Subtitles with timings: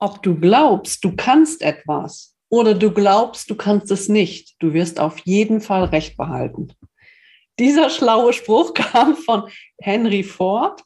[0.00, 5.00] Ob du glaubst, du kannst etwas oder du glaubst, du kannst es nicht, du wirst
[5.00, 6.72] auf jeden Fall Recht behalten.
[7.58, 9.48] Dieser schlaue Spruch kam von
[9.80, 10.82] Henry Ford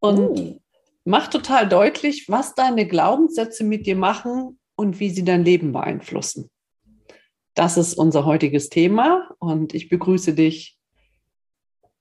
[0.00, 0.60] und uh.
[1.04, 6.50] macht total deutlich, was deine Glaubenssätze mit dir machen und wie sie dein Leben beeinflussen.
[7.54, 10.78] Das ist unser heutiges Thema und ich begrüße dich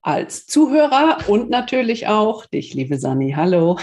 [0.02, 3.34] als Zuhörer und natürlich auch dich, liebe Sani.
[3.36, 3.78] Hallo.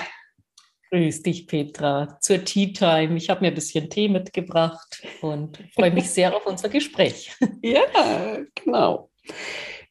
[0.90, 3.16] Grüß dich, Petra, zur Tea Time.
[3.16, 7.32] Ich habe mir ein bisschen Tee mitgebracht und freue mich sehr auf unser Gespräch.
[7.62, 9.10] Ja, genau.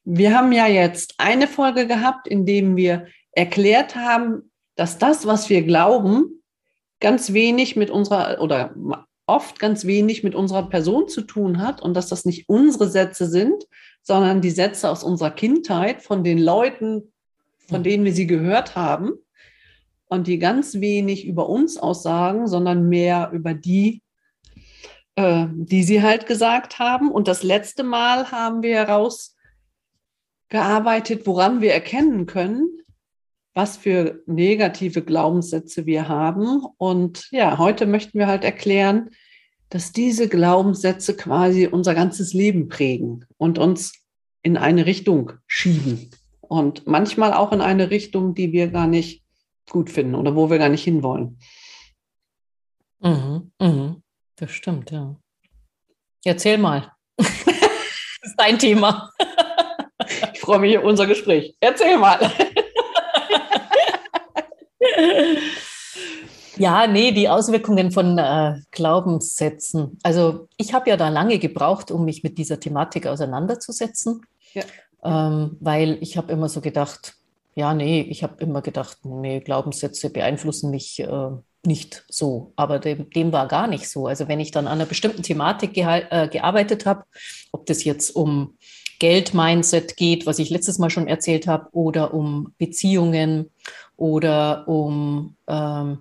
[0.04, 5.50] Wir haben ja jetzt eine Folge gehabt, in dem wir erklärt haben, dass das, was
[5.50, 6.42] wir glauben,
[7.00, 8.74] ganz wenig mit unserer oder
[9.28, 13.28] oft ganz wenig mit unserer Person zu tun hat und dass das nicht unsere Sätze
[13.28, 13.66] sind,
[14.08, 17.12] sondern die Sätze aus unserer Kindheit von den Leuten,
[17.68, 19.12] von denen wir sie gehört haben
[20.06, 24.02] und die ganz wenig über uns aussagen, sondern mehr über die,
[25.16, 27.12] äh, die sie halt gesagt haben.
[27.12, 32.70] Und das letzte Mal haben wir herausgearbeitet, woran wir erkennen können,
[33.54, 36.66] was für negative Glaubenssätze wir haben.
[36.78, 39.10] Und ja, heute möchten wir halt erklären,
[39.70, 43.94] dass diese Glaubenssätze quasi unser ganzes Leben prägen und uns
[44.42, 46.12] in eine Richtung schieben.
[46.40, 49.24] Und manchmal auch in eine Richtung, die wir gar nicht
[49.70, 51.38] gut finden oder wo wir gar nicht hinwollen.
[53.00, 54.04] Mhm, mhm.
[54.38, 55.16] Das stimmt, ja.
[56.24, 56.94] Erzähl mal.
[57.18, 57.28] das
[58.22, 59.12] ist dein Thema.
[60.34, 61.56] ich freue mich auf unser Gespräch.
[61.60, 62.32] Erzähl mal.
[66.60, 69.98] Ja, nee, die Auswirkungen von äh, Glaubenssätzen.
[70.04, 74.22] Also ich habe ja da lange gebraucht, um mich mit dieser Thematik auseinanderzusetzen,
[74.54, 74.64] ja.
[75.04, 77.16] ähm, weil ich habe immer so gedacht,
[77.56, 81.30] ja, nee, ich habe immer gedacht, nee, Glaubenssätze beeinflussen mich äh,
[81.66, 82.54] nicht so.
[82.56, 84.08] Aber dem, dem, war gar nicht so.
[84.08, 87.04] Also wenn ich dann an einer bestimmten Thematik äh, gearbeitet habe,
[87.52, 88.58] ob das jetzt um
[89.00, 93.52] Geld-Mindset geht, was ich letztes Mal schon erzählt habe, oder um Beziehungen
[93.96, 96.00] oder um ähm,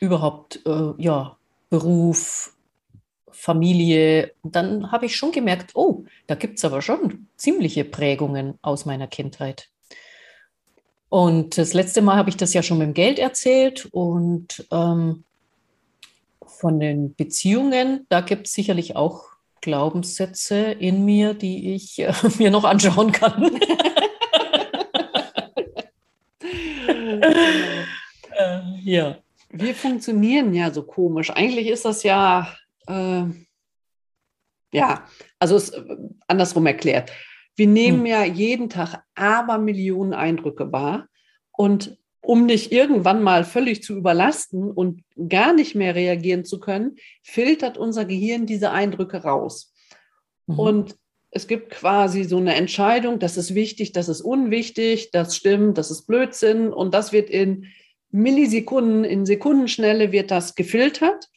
[0.00, 1.36] überhaupt äh, ja,
[1.68, 2.54] Beruf,
[3.30, 8.84] Familie, dann habe ich schon gemerkt, oh, da gibt es aber schon ziemliche Prägungen aus
[8.84, 9.68] meiner Kindheit.
[11.08, 15.24] Und das letzte Mal habe ich das ja schon mit dem Geld erzählt und ähm,
[16.46, 19.24] von den Beziehungen, da gibt es sicherlich auch
[19.60, 23.58] Glaubenssätze in mir, die ich äh, mir noch anschauen kann.
[28.38, 29.16] äh, ja.
[29.50, 31.30] Wir funktionieren ja so komisch.
[31.30, 32.54] Eigentlich ist das ja,
[32.86, 33.24] äh,
[34.72, 35.04] ja,
[35.38, 35.96] also es, äh,
[36.28, 37.12] andersrum erklärt.
[37.56, 38.06] Wir nehmen hm.
[38.06, 41.08] ja jeden Tag aber Millionen Eindrücke wahr.
[41.52, 46.96] Und um nicht irgendwann mal völlig zu überlasten und gar nicht mehr reagieren zu können,
[47.22, 49.72] filtert unser Gehirn diese Eindrücke raus.
[50.46, 50.58] Mhm.
[50.58, 50.96] Und
[51.30, 55.90] es gibt quasi so eine Entscheidung, das ist wichtig, das ist unwichtig, das stimmt, das
[55.90, 56.72] ist Blödsinn.
[56.72, 57.66] Und das wird in
[58.10, 61.28] Millisekunden, in Sekundenschnelle wird das gefiltert.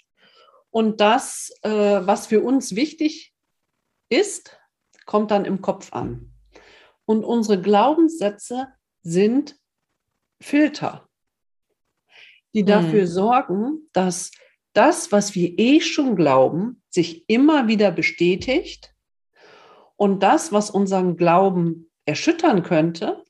[0.70, 3.34] Und das, äh, was für uns wichtig
[4.10, 4.58] ist,
[5.06, 6.34] kommt dann im Kopf an.
[7.06, 8.68] Und unsere Glaubenssätze
[9.02, 9.58] sind
[10.42, 11.08] Filter,
[12.54, 13.08] die dafür hm.
[13.08, 14.32] sorgen, dass
[14.74, 18.94] das, was wir eh schon glauben, sich immer wieder bestätigt
[19.96, 23.23] und das, was unseren Glauben erschüttern könnte,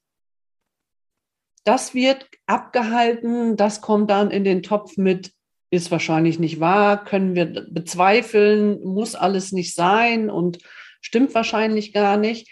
[1.64, 5.32] das wird abgehalten, das kommt dann in den Topf mit,
[5.70, 10.60] ist wahrscheinlich nicht wahr, können wir bezweifeln, muss alles nicht sein und
[11.02, 12.50] stimmt wahrscheinlich gar nicht.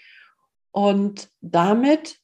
[0.72, 2.18] Und damit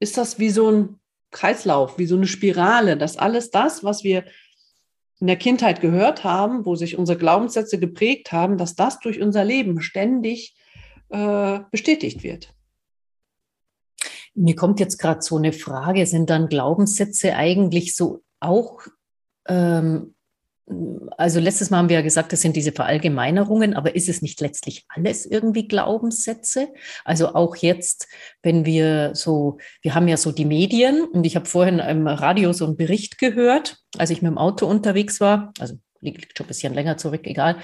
[0.00, 1.00] ist das wie so ein
[1.30, 4.24] Kreislauf, wie so eine Spirale, dass alles das, was wir
[5.20, 9.44] in der Kindheit gehört haben, wo sich unsere Glaubenssätze geprägt haben, dass das durch unser
[9.44, 10.56] Leben ständig
[11.08, 12.55] äh, bestätigt wird.
[14.36, 18.82] Mir kommt jetzt gerade so eine Frage, sind dann Glaubenssätze eigentlich so auch
[19.48, 20.14] ähm,
[21.16, 24.40] also letztes Mal haben wir ja gesagt, das sind diese Verallgemeinerungen, aber ist es nicht
[24.40, 26.68] letztlich alles irgendwie Glaubenssätze?
[27.04, 28.08] Also auch jetzt,
[28.42, 32.52] wenn wir so, wir haben ja so die Medien und ich habe vorhin im Radio
[32.52, 36.48] so einen Bericht gehört, als ich mit dem Auto unterwegs war, also liegt schon ein
[36.48, 37.58] bisschen länger zurück, egal.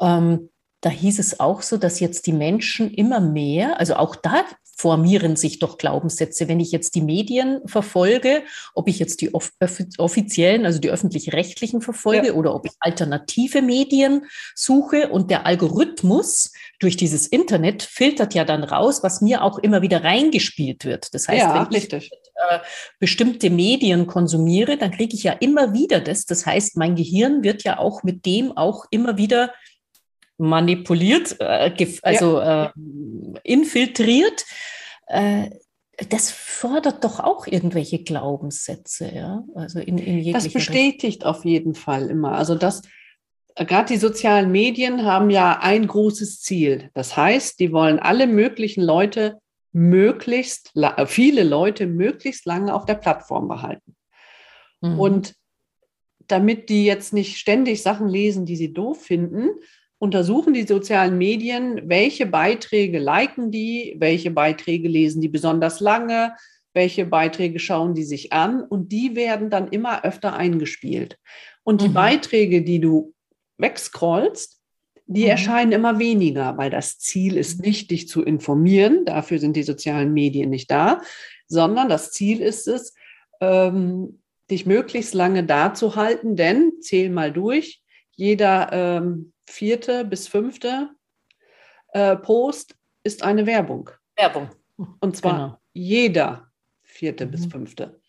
[0.00, 0.48] Ähm,
[0.80, 4.44] da hieß es auch so, dass jetzt die Menschen immer mehr, also auch da
[4.78, 6.46] formieren sich doch Glaubenssätze.
[6.46, 8.44] Wenn ich jetzt die Medien verfolge,
[8.74, 12.32] ob ich jetzt die offiziellen, also die öffentlich-rechtlichen verfolge ja.
[12.34, 18.62] oder ob ich alternative Medien suche und der Algorithmus durch dieses Internet filtert ja dann
[18.62, 21.12] raus, was mir auch immer wieder reingespielt wird.
[21.12, 22.12] Das heißt, ja, wenn richtig.
[22.12, 22.60] ich äh,
[23.00, 26.24] bestimmte Medien konsumiere, dann kriege ich ja immer wieder das.
[26.24, 29.52] Das heißt, mein Gehirn wird ja auch mit dem auch immer wieder
[30.38, 32.66] manipuliert, äh, also ja.
[32.66, 32.70] äh,
[33.42, 34.44] infiltriert.
[35.06, 35.50] Äh,
[36.08, 39.44] das fördert doch auch irgendwelche Glaubenssätze, ja.
[39.56, 41.28] Also in, in Das bestätigt Richtung.
[41.28, 42.32] auf jeden Fall immer.
[42.32, 42.82] Also das,
[43.56, 46.90] gerade die sozialen Medien haben ja ein großes Ziel.
[46.94, 49.40] Das heißt, die wollen alle möglichen Leute
[49.72, 50.72] möglichst,
[51.06, 53.96] viele Leute möglichst lange auf der Plattform behalten.
[54.80, 55.00] Mhm.
[55.00, 55.34] Und
[56.28, 59.48] damit die jetzt nicht ständig Sachen lesen, die sie doof finden,
[59.98, 66.34] untersuchen die sozialen Medien, welche Beiträge liken die, welche Beiträge lesen die besonders lange,
[66.72, 71.18] welche Beiträge schauen die sich an und die werden dann immer öfter eingespielt.
[71.64, 71.94] Und die mhm.
[71.94, 73.14] Beiträge, die du
[73.58, 74.60] wegscrollst,
[75.06, 75.30] die mhm.
[75.30, 80.12] erscheinen immer weniger, weil das Ziel ist nicht, dich zu informieren, dafür sind die sozialen
[80.12, 81.00] Medien nicht da,
[81.48, 82.94] sondern das Ziel ist es,
[83.40, 90.28] ähm, dich möglichst lange da zu halten, denn zähl mal durch, jeder ähm, vierte bis
[90.28, 90.90] fünfte
[91.92, 93.90] äh, Post ist eine Werbung.
[94.16, 94.50] Werbung.
[95.00, 95.58] Und zwar genau.
[95.72, 96.50] jeder
[96.82, 97.30] vierte mhm.
[97.30, 98.00] bis fünfte.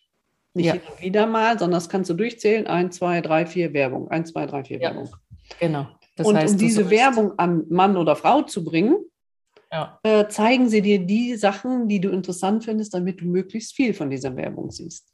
[0.52, 0.80] Nicht ja.
[0.98, 2.66] wieder mal, sondern das kannst du durchzählen.
[2.66, 4.10] Ein, zwei, drei, vier Werbung.
[4.10, 4.90] Ein, zwei, drei, vier ja.
[4.90, 5.08] Werbung.
[5.60, 5.86] Genau.
[6.16, 8.96] Das und heißt, um diese Werbung an Mann oder Frau zu bringen,
[9.72, 9.98] ja.
[10.02, 14.10] äh, zeigen sie dir die Sachen, die du interessant findest, damit du möglichst viel von
[14.10, 15.08] dieser Werbung siehst.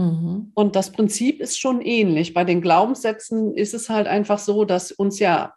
[0.00, 0.52] Mhm.
[0.54, 2.32] Und das Prinzip ist schon ähnlich.
[2.32, 5.54] Bei den Glaubenssätzen ist es halt einfach so, dass uns ja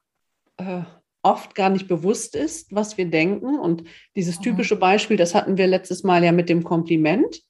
[0.58, 0.82] äh,
[1.22, 3.58] oft gar nicht bewusst ist, was wir denken.
[3.58, 3.86] Und
[4.18, 7.42] dieses typische Beispiel, das hatten wir letztes Mal ja mit dem Kompliment.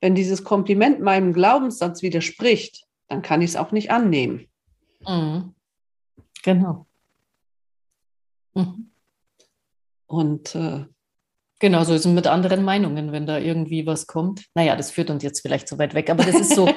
[0.00, 4.46] Wenn dieses Kompliment meinem Glaubenssatz widerspricht, dann kann ich es auch nicht annehmen.
[5.08, 5.54] Mhm.
[6.42, 6.86] Genau.
[8.52, 8.90] Mhm.
[10.06, 10.84] Und äh,
[11.62, 14.46] Genau, so ist es mit anderen Meinungen, wenn da irgendwie was kommt.
[14.56, 16.72] Naja, das führt uns jetzt vielleicht so weit weg, aber das ist so, äh,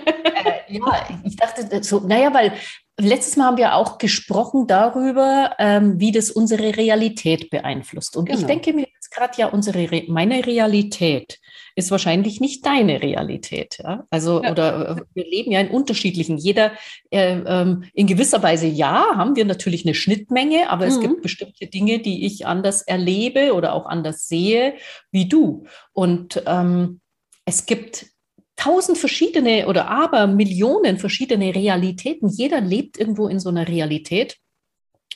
[0.67, 2.53] ja, ich dachte so, naja, weil
[2.99, 8.15] letztes Mal haben wir auch gesprochen darüber, ähm, wie das unsere Realität beeinflusst.
[8.15, 8.37] Und genau.
[8.37, 11.39] ich denke mir jetzt gerade ja, unsere Re meine Realität
[11.75, 13.79] ist wahrscheinlich nicht deine Realität.
[13.83, 14.05] Ja?
[14.09, 14.51] Also, ja.
[14.51, 16.37] oder äh, wir leben ja in unterschiedlichen.
[16.37, 16.71] Jeder,
[17.11, 20.91] äh, ähm, in gewisser Weise ja, haben wir natürlich eine Schnittmenge, aber mhm.
[20.91, 24.75] es gibt bestimmte Dinge, die ich anders erlebe oder auch anders sehe
[25.11, 25.65] wie du.
[25.91, 27.01] Und ähm,
[27.45, 28.07] es gibt
[28.55, 32.29] tausend verschiedene oder aber Millionen verschiedene Realitäten.
[32.29, 34.37] Jeder lebt irgendwo in so einer Realität.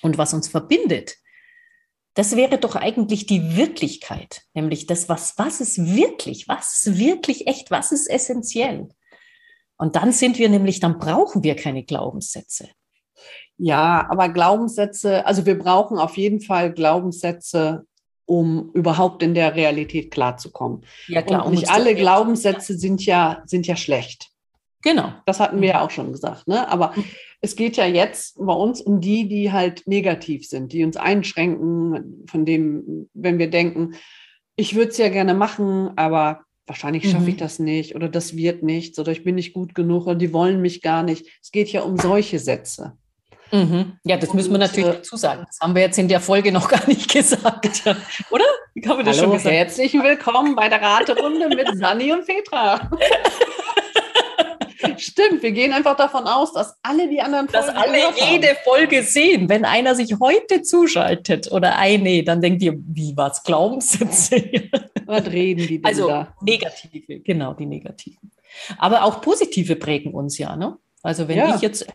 [0.01, 1.17] Und was uns verbindet,
[2.13, 7.47] das wäre doch eigentlich die Wirklichkeit, nämlich das, was, was ist wirklich, was ist wirklich
[7.47, 8.89] echt, was ist essentiell.
[9.77, 12.69] Und dann sind wir nämlich, dann brauchen wir keine Glaubenssätze.
[13.57, 17.85] Ja, aber Glaubenssätze, also wir brauchen auf jeden Fall Glaubenssätze,
[18.25, 20.85] um überhaupt in der Realität klarzukommen.
[21.07, 21.45] Ja, klar.
[21.45, 24.29] Und nicht alle Glaubenssätze sind ja, sind ja schlecht.
[24.81, 25.11] Genau.
[25.25, 26.47] Das hatten wir ja auch schon gesagt.
[26.47, 26.69] Ne?
[26.69, 27.05] Aber mhm.
[27.41, 32.25] Es geht ja jetzt bei uns um die, die halt negativ sind, die uns einschränken,
[32.29, 33.95] von dem, wenn wir denken,
[34.55, 37.29] ich würde es ja gerne machen, aber wahrscheinlich schaffe mhm.
[37.29, 40.33] ich das nicht oder das wird nichts oder ich bin nicht gut genug oder die
[40.33, 41.25] wollen mich gar nicht.
[41.41, 42.97] Es geht ja um solche Sätze.
[43.51, 43.93] Mhm.
[44.03, 45.43] Ja, das und, müssen wir natürlich äh, dazu sagen.
[45.47, 47.83] Das haben wir jetzt in der Folge noch gar nicht gesagt,
[48.29, 48.45] oder?
[48.75, 49.55] Ich habe das Hallo, schon gesagt.
[49.55, 52.89] Herzlich willkommen bei der Raterunde mit Sani und Petra.
[54.97, 57.97] Stimmt, wir gehen einfach davon aus, dass alle die anderen Folgen Dass alle
[58.31, 59.49] jede Folge sehen.
[59.49, 64.43] Wenn einer sich heute zuschaltet oder eine, dann denkt ihr, wie was Glaubenssätze?
[65.05, 66.35] Was reden die denn also, da?
[66.41, 68.31] negative, genau, die negativen.
[68.77, 70.77] Aber auch positive prägen uns ja, ne?
[71.01, 71.55] Also wenn ja.
[71.55, 71.87] ich jetzt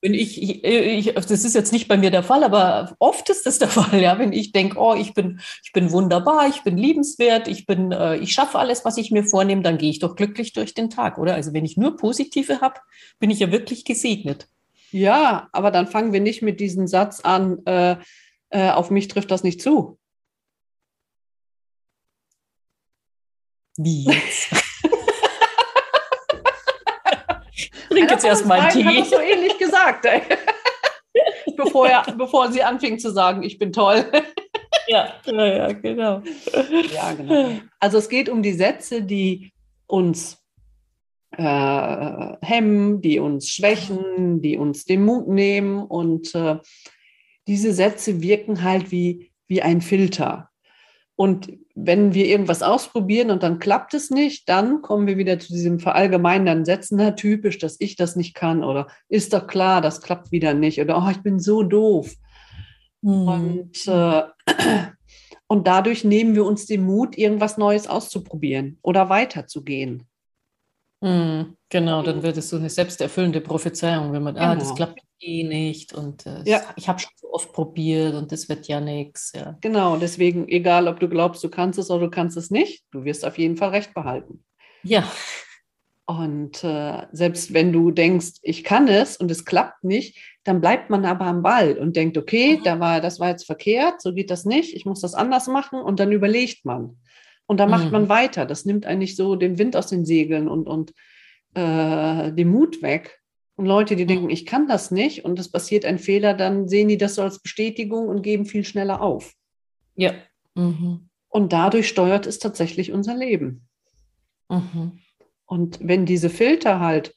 [0.00, 3.46] wenn ich, ich, ich, das ist jetzt nicht bei mir der Fall, aber oft ist
[3.46, 6.76] das der Fall, ja, wenn ich denke, oh, ich bin, ich bin wunderbar, ich bin
[6.76, 10.16] liebenswert, ich bin, äh, ich schaffe alles, was ich mir vornehme, dann gehe ich doch
[10.16, 11.34] glücklich durch den Tag, oder?
[11.34, 12.80] Also wenn ich nur Positive habe,
[13.18, 14.48] bin ich ja wirklich gesegnet.
[14.90, 17.96] Ja, aber dann fangen wir nicht mit diesem Satz an, äh,
[18.50, 19.98] äh, auf mich trifft das nicht zu.
[23.76, 24.64] Wie jetzt?
[27.98, 28.80] trinke jetzt erstmal einen Tee.
[28.80, 30.06] Ich habe so ähnlich gesagt,
[31.56, 34.04] bevor, er, bevor sie anfing zu sagen, ich bin toll.
[34.86, 36.22] ja, ja, ja, genau.
[36.94, 37.50] Ja, genau.
[37.80, 39.52] Also es geht um die Sätze, die
[39.86, 40.38] uns
[41.36, 45.82] äh, hemmen, die uns schwächen, die uns den Mut nehmen.
[45.82, 46.58] Und äh,
[47.46, 50.47] diese Sätze wirken halt wie, wie ein Filter.
[51.20, 55.52] Und wenn wir irgendwas ausprobieren und dann klappt es nicht, dann kommen wir wieder zu
[55.52, 60.00] diesem verallgemeinernden Sätzen, na typisch, dass ich das nicht kann oder ist doch klar, das
[60.00, 62.14] klappt wieder nicht oder oh, ich bin so doof.
[63.02, 63.28] Mhm.
[63.28, 64.22] Und, äh,
[65.48, 70.04] und dadurch nehmen wir uns den Mut, irgendwas Neues auszuprobieren oder weiterzugehen.
[71.00, 74.46] Mhm, genau, dann wird es so eine selbsterfüllende Prophezeiung, wenn man, genau.
[74.46, 74.76] ah, das genau.
[74.76, 76.62] klappt eh nicht und äh, ja.
[76.76, 79.32] ich habe schon so oft probiert und das wird ja nichts.
[79.34, 79.56] Ja.
[79.60, 83.04] Genau, deswegen, egal ob du glaubst, du kannst es oder du kannst es nicht, du
[83.04, 84.44] wirst auf jeden Fall recht behalten.
[84.82, 85.10] Ja.
[86.06, 90.88] Und äh, selbst wenn du denkst, ich kann es und es klappt nicht, dann bleibt
[90.88, 92.62] man aber am Ball und denkt, okay, mhm.
[92.64, 95.80] da war, das war jetzt verkehrt, so geht das nicht, ich muss das anders machen
[95.80, 96.96] und dann überlegt man.
[97.44, 97.92] Und dann macht mhm.
[97.92, 98.46] man weiter.
[98.46, 100.92] Das nimmt eigentlich so den Wind aus den Segeln und, und
[101.54, 103.17] äh, den Mut weg.
[103.58, 106.86] Und Leute, die denken, ich kann das nicht und es passiert ein Fehler, dann sehen
[106.86, 109.34] die das so als Bestätigung und geben viel schneller auf.
[109.96, 110.12] Ja.
[110.54, 111.08] Mhm.
[111.28, 113.66] Und dadurch steuert es tatsächlich unser Leben.
[114.48, 115.00] Mhm.
[115.44, 117.16] Und wenn diese Filter halt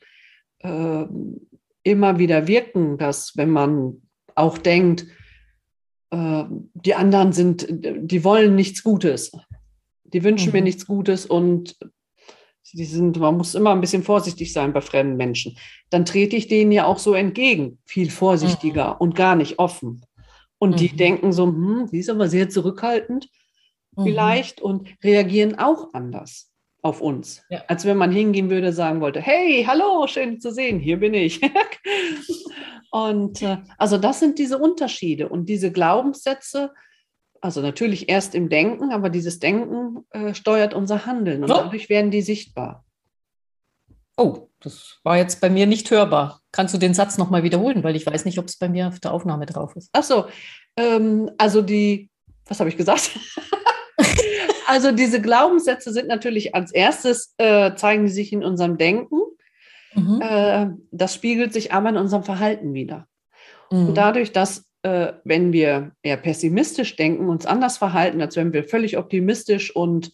[0.63, 1.05] äh,
[1.83, 4.01] immer wieder wirken, dass wenn man
[4.33, 5.05] auch denkt,
[6.09, 9.31] äh, die anderen sind, die wollen nichts Gutes,
[10.05, 10.53] die wünschen mhm.
[10.53, 11.77] mir nichts Gutes und
[12.73, 15.57] die sind, man muss immer ein bisschen vorsichtig sein bei fremden Menschen.
[15.89, 18.97] Dann trete ich denen ja auch so entgegen, viel vorsichtiger mhm.
[18.99, 20.05] und gar nicht offen.
[20.57, 20.75] Und mhm.
[20.77, 23.27] die denken so, hm, die ist aber sehr zurückhaltend
[23.95, 24.03] mhm.
[24.03, 26.51] vielleicht und reagieren auch anders
[26.81, 27.43] auf uns.
[27.49, 27.63] Ja.
[27.67, 31.41] Als wenn man hingehen würde, sagen wollte, hey, hallo, schön zu sehen, hier bin ich.
[32.91, 36.71] und äh, also das sind diese Unterschiede und diese Glaubenssätze,
[37.41, 41.55] also natürlich erst im Denken, aber dieses Denken äh, steuert unser Handeln und oh.
[41.55, 42.85] dadurch werden die sichtbar.
[44.15, 46.41] Oh, das war jetzt bei mir nicht hörbar.
[46.51, 48.99] Kannst du den Satz nochmal wiederholen, weil ich weiß nicht, ob es bei mir auf
[48.99, 49.89] der Aufnahme drauf ist.
[49.93, 50.25] Ach so,
[50.77, 52.09] ähm, also die,
[52.45, 53.11] was habe ich gesagt?
[54.71, 59.19] Also diese Glaubenssätze sind natürlich als erstes, äh, zeigen die sich in unserem Denken.
[59.93, 60.21] Mhm.
[60.21, 63.05] Äh, das spiegelt sich aber in unserem Verhalten wieder.
[63.69, 63.89] Mhm.
[63.89, 68.63] Und dadurch, dass äh, wenn wir eher pessimistisch denken, uns anders verhalten, als wenn wir
[68.63, 70.11] völlig optimistisch und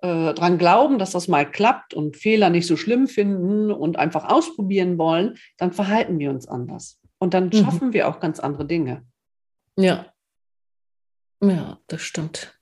[0.00, 4.24] äh, dran glauben, dass das mal klappt und Fehler nicht so schlimm finden und einfach
[4.24, 7.00] ausprobieren wollen, dann verhalten wir uns anders.
[7.18, 7.52] Und dann mhm.
[7.52, 9.04] schaffen wir auch ganz andere Dinge.
[9.76, 10.06] Ja.
[11.42, 12.58] Ja, das stimmt.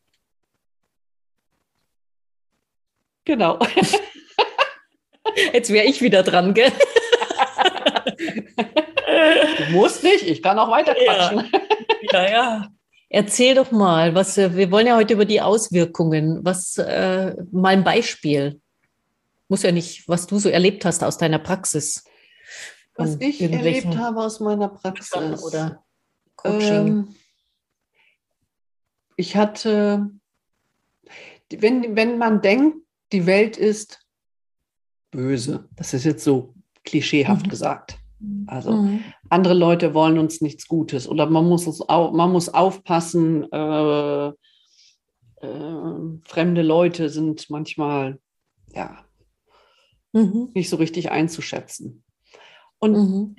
[3.24, 3.58] Genau.
[5.52, 6.72] Jetzt wäre ich wieder dran, gell?
[9.58, 11.50] Du musst nicht, ich kann auch weiter quatschen.
[12.12, 12.30] Ja, ja.
[12.30, 12.68] ja.
[13.08, 16.44] Erzähl doch mal, was wir wollen ja heute über die Auswirkungen.
[16.44, 18.60] Was äh, mal ein Beispiel.
[19.48, 22.04] Muss ja nicht, was du so erlebt hast aus deiner Praxis.
[22.96, 25.42] Was ich erlebt habe aus meiner Praxis.
[25.44, 25.84] Oder
[26.34, 26.86] Coaching.
[26.86, 27.14] Ähm,
[29.16, 30.10] ich hatte,
[31.50, 32.78] wenn, wenn man denkt,
[33.12, 34.00] die Welt ist
[35.10, 35.68] böse.
[35.76, 37.50] Das ist jetzt so klischeehaft mhm.
[37.50, 37.98] gesagt.
[38.46, 39.04] Also mhm.
[39.28, 43.50] andere Leute wollen uns nichts Gutes oder man muss, es au man muss aufpassen.
[43.52, 44.32] Äh, äh,
[46.24, 48.18] fremde Leute sind manchmal
[48.74, 49.04] ja
[50.12, 50.50] mhm.
[50.54, 52.04] nicht so richtig einzuschätzen.
[52.78, 53.36] Und mhm.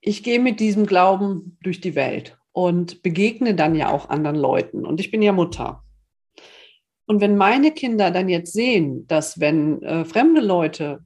[0.00, 4.86] ich gehe mit diesem Glauben durch die Welt und begegne dann ja auch anderen Leuten.
[4.86, 5.82] Und ich bin ja Mutter.
[7.06, 11.04] Und wenn meine Kinder dann jetzt sehen, dass wenn äh, fremde Leute,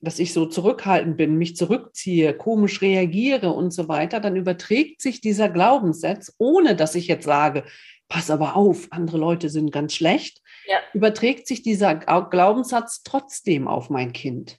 [0.00, 5.20] dass ich so zurückhaltend bin, mich zurückziehe, komisch reagiere und so weiter, dann überträgt sich
[5.20, 7.64] dieser Glaubenssatz, ohne dass ich jetzt sage,
[8.08, 10.78] pass aber auf, andere Leute sind ganz schlecht, ja.
[10.92, 14.58] überträgt sich dieser Glaubenssatz trotzdem auf mein Kind.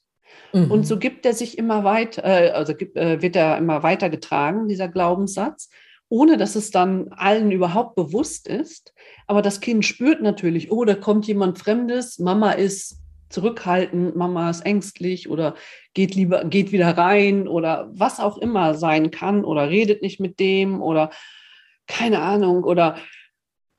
[0.53, 0.72] Mhm.
[0.72, 4.88] Und so gibt er sich immer weiter, äh, also äh, wird er immer weitergetragen, dieser
[4.88, 5.70] Glaubenssatz
[6.10, 8.94] ohne dass es dann allen überhaupt bewusst ist.
[9.27, 14.65] Aber das Kind spürt natürlich, oh, da kommt jemand Fremdes, Mama ist zurückhaltend, Mama ist
[14.65, 15.55] ängstlich oder
[15.93, 20.39] geht lieber, geht wieder rein oder was auch immer sein kann oder redet nicht mit
[20.39, 21.12] dem oder
[21.88, 22.98] keine Ahnung oder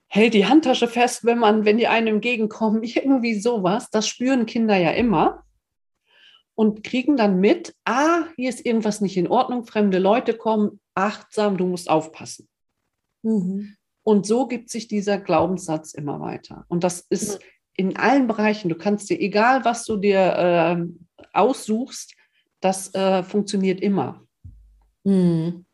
[0.08, 3.90] hält die Handtasche fest, wenn man, wenn die einem entgegenkommen, irgendwie sowas.
[3.90, 5.44] Das spüren Kinder ja immer
[6.54, 11.56] und kriegen dann mit, ah, hier ist irgendwas nicht in Ordnung, fremde Leute kommen, achtsam,
[11.56, 12.48] du musst aufpassen.
[13.22, 13.76] Mhm.
[14.02, 16.64] Und so gibt sich dieser Glaubenssatz immer weiter.
[16.68, 17.44] Und das ist mhm.
[17.78, 18.68] In allen Bereichen.
[18.68, 22.14] Du kannst dir, egal was du dir äh, aussuchst,
[22.60, 24.22] das äh, funktioniert immer.
[25.04, 25.64] Mhm.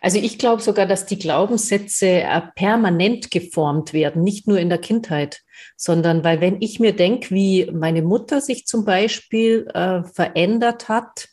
[0.00, 4.78] Also ich glaube sogar, dass die Glaubenssätze äh, permanent geformt werden, nicht nur in der
[4.78, 5.42] Kindheit,
[5.76, 11.28] sondern weil wenn ich mir denke, wie meine Mutter sich zum Beispiel äh, verändert hat,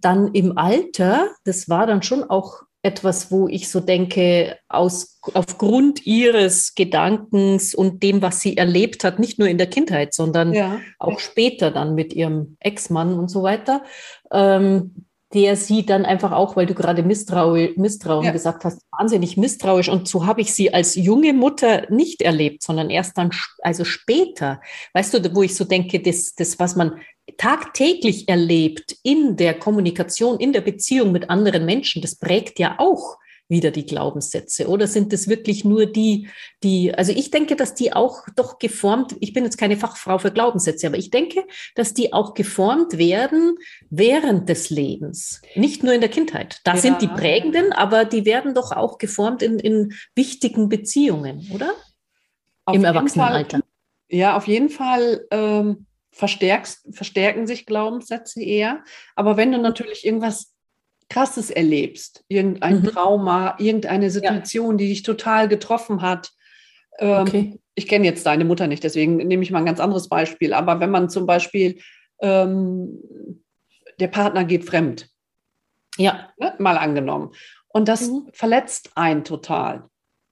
[0.00, 6.06] dann im Alter, das war dann schon auch etwas, wo ich so denke, aus, aufgrund
[6.06, 10.80] ihres Gedankens und dem, was sie erlebt hat, nicht nur in der Kindheit, sondern ja.
[10.98, 13.82] auch später dann mit ihrem Ex-Mann und so weiter,
[14.30, 18.30] ähm, der sie dann einfach auch, weil du gerade Misstrauen, Misstrauen ja.
[18.30, 19.88] gesagt hast, wahnsinnig misstrauisch.
[19.88, 23.30] Und so habe ich sie als junge Mutter nicht erlebt, sondern erst dann,
[23.60, 24.60] also später.
[24.94, 27.00] Weißt du, wo ich so denke, das, das, was man
[27.36, 33.18] tagtäglich erlebt in der Kommunikation, in der Beziehung mit anderen Menschen, das prägt ja auch
[33.48, 34.68] wieder die Glaubenssätze?
[34.68, 36.28] Oder sind es wirklich nur die,
[36.62, 40.32] die, also ich denke, dass die auch doch geformt, ich bin jetzt keine Fachfrau für
[40.32, 43.56] Glaubenssätze, aber ich denke, dass die auch geformt werden
[43.90, 46.60] während des Lebens, nicht nur in der Kindheit.
[46.64, 46.80] Da ja.
[46.80, 51.72] sind die prägenden, aber die werden doch auch geformt in, in wichtigen Beziehungen, oder?
[52.64, 53.60] Auf Im Erwachsenenalter.
[54.08, 55.24] ja, auf jeden Fall.
[55.30, 58.82] Ähm verstärken sich Glaubenssätze eher.
[59.14, 60.54] Aber wenn du natürlich irgendwas
[61.08, 62.84] Krasses erlebst, irgendein mhm.
[62.84, 64.76] Trauma, irgendeine Situation, ja.
[64.78, 66.32] die dich total getroffen hat.
[66.98, 67.58] Ähm, okay.
[67.74, 70.54] Ich kenne jetzt deine Mutter nicht, deswegen nehme ich mal ein ganz anderes Beispiel.
[70.54, 71.80] Aber wenn man zum Beispiel
[72.20, 72.98] ähm,
[74.00, 75.08] der Partner geht fremd,
[75.98, 77.32] ja, ne, mal angenommen,
[77.68, 78.28] und das mhm.
[78.32, 79.84] verletzt einen total.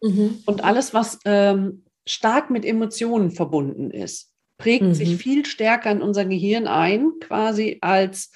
[0.03, 0.43] Mhm.
[0.47, 5.19] Und alles, was ähm, stark mit Emotionen verbunden ist, prägt sich mhm.
[5.19, 8.31] viel stärker in unser Gehirn ein, quasi als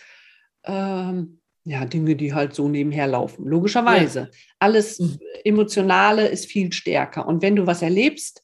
[0.65, 3.47] ähm, ja, Dinge, die halt so nebenher laufen.
[3.47, 4.21] Logischerweise.
[4.21, 4.29] Ja.
[4.59, 5.19] Alles mhm.
[5.45, 7.27] Emotionale ist viel stärker.
[7.27, 8.43] Und wenn du was erlebst,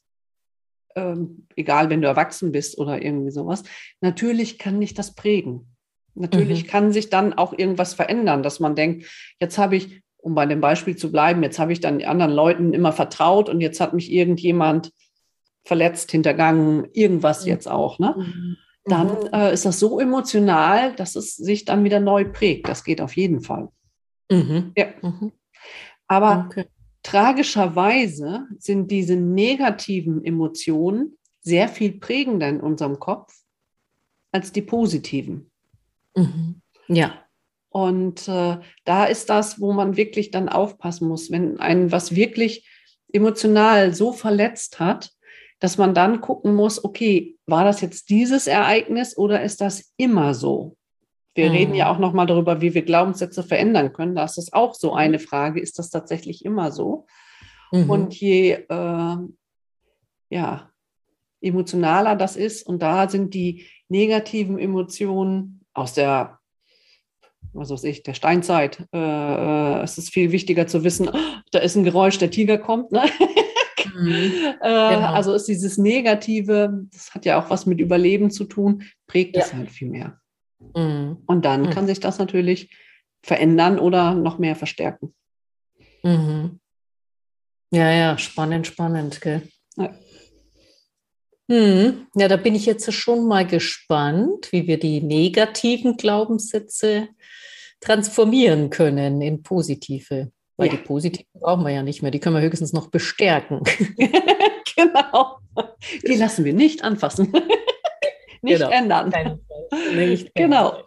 [0.95, 3.63] ähm, egal wenn du erwachsen bist oder irgendwie sowas,
[3.99, 5.75] natürlich kann dich das prägen.
[6.13, 6.67] Natürlich mhm.
[6.67, 9.05] kann sich dann auch irgendwas verändern, dass man denkt,
[9.41, 12.73] jetzt habe ich, um bei dem Beispiel zu bleiben, jetzt habe ich dann anderen Leuten
[12.73, 14.91] immer vertraut und jetzt hat mich irgendjemand
[15.65, 17.49] verletzt, hintergangen, irgendwas mhm.
[17.49, 17.99] jetzt auch.
[17.99, 18.15] Ne?
[18.17, 19.29] Mhm dann mhm.
[19.33, 22.69] äh, ist das so emotional, dass es sich dann wieder neu prägt.
[22.69, 23.69] Das geht auf jeden Fall.
[24.31, 24.73] Mhm.
[24.77, 24.87] Ja.
[25.01, 25.31] Mhm.
[26.07, 26.65] Aber okay.
[27.01, 33.33] tragischerweise sind diese negativen Emotionen sehr viel prägender in unserem Kopf
[34.31, 35.49] als die positiven.
[36.87, 37.23] Ja.
[37.69, 42.69] Und äh, da ist das, wo man wirklich dann aufpassen muss, wenn einen was wirklich
[43.11, 45.11] emotional so verletzt hat,
[45.65, 50.35] dass man dann gucken muss, okay, war das jetzt dieses Ereignis oder ist das immer
[50.35, 50.77] so?
[51.33, 51.55] Wir mhm.
[51.55, 54.13] reden ja auch nochmal darüber, wie wir Glaubenssätze verändern können.
[54.13, 57.07] Da ist das auch so eine Frage, ist das tatsächlich immer so?
[57.71, 57.89] Mhm.
[57.89, 59.17] Und je äh,
[60.29, 60.69] ja,
[61.41, 66.37] emotionaler das ist, und da sind die negativen Emotionen aus der
[67.53, 68.85] was weiß ich, der Steinzeit.
[68.93, 71.17] Äh, äh es ist viel wichtiger zu wissen, oh,
[71.51, 72.91] da ist ein Geräusch, der Tiger kommt.
[72.91, 73.01] Ne?
[73.95, 74.31] Mhm.
[74.61, 75.13] Äh, genau.
[75.13, 79.53] Also ist dieses Negative, das hat ja auch was mit Überleben zu tun, prägt es
[79.53, 80.19] halt viel mehr.
[80.75, 81.17] Mhm.
[81.25, 81.69] Und dann mhm.
[81.69, 82.75] kann sich das natürlich
[83.23, 85.13] verändern oder noch mehr verstärken.
[86.03, 86.59] Mhm.
[87.71, 89.41] Ja, ja, spannend, spannend, gell?
[89.75, 89.93] Ja.
[91.49, 92.07] Hm.
[92.15, 97.09] Ja, da bin ich jetzt schon mal gespannt, wie wir die negativen Glaubenssätze
[97.81, 100.31] transformieren können in positive.
[100.57, 100.75] Weil ja.
[100.75, 103.61] die positiven brauchen wir ja nicht mehr, die können wir höchstens noch bestärken.
[104.75, 105.37] genau.
[106.07, 107.31] Die lassen wir nicht anfassen.
[108.41, 108.69] nicht genau.
[108.69, 109.39] ändern.
[109.93, 110.83] Nicht genau.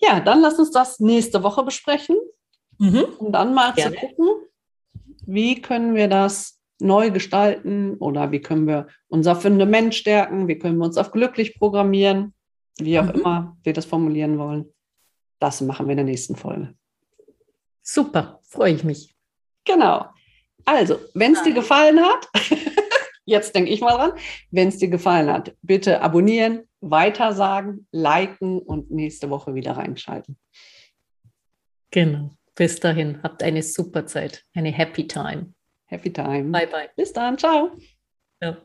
[0.00, 2.16] Ja, dann lass uns das nächste Woche besprechen,
[2.78, 3.04] mhm.
[3.18, 3.94] um dann mal Gerne.
[3.94, 4.26] zu gucken,
[5.26, 10.78] wie können wir das neu gestalten oder wie können wir unser Fundament stärken, wie können
[10.78, 12.34] wir uns auf glücklich programmieren,
[12.78, 13.20] wie auch mhm.
[13.20, 14.72] immer wir das formulieren wollen.
[15.38, 16.74] Das machen wir in der nächsten Folge.
[17.84, 19.14] Super, freue ich mich.
[19.64, 20.06] Genau.
[20.64, 22.28] Also, wenn es dir gefallen hat,
[23.26, 24.12] jetzt denke ich mal dran,
[24.50, 30.38] wenn es dir gefallen hat, bitte abonnieren, weitersagen, liken und nächste Woche wieder reinschalten.
[31.90, 32.30] Genau.
[32.54, 35.52] Bis dahin, habt eine super Zeit, eine Happy Time.
[35.86, 36.50] Happy Time.
[36.50, 36.88] Bye, bye.
[36.96, 37.36] Bis dann.
[37.36, 37.72] Ciao.
[38.40, 38.56] Ja.